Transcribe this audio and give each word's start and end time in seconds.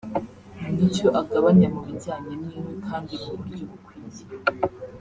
n’icyo 0.75 1.07
agabanya 1.21 1.67
mu 1.73 1.81
bijyanye 1.87 2.33
n’inkwi 2.41 2.75
kandi 2.87 3.13
mu 3.23 3.31
buryo 3.39 3.63
bukwiye 3.69 4.23